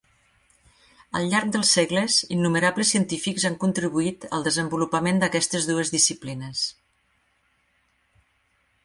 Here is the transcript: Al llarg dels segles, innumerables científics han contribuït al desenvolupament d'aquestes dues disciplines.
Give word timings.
Al 1.17 1.25
llarg 1.33 1.49
dels 1.55 1.73
segles, 1.77 2.15
innumerables 2.35 2.93
científics 2.95 3.45
han 3.49 3.57
contribuït 3.65 4.25
al 4.39 4.47
desenvolupament 4.47 5.21
d'aquestes 5.25 5.69
dues 5.73 5.93
disciplines. 5.97 6.65